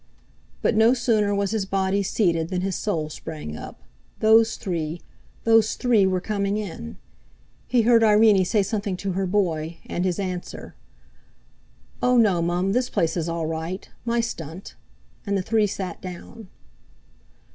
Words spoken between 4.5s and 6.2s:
three—those three were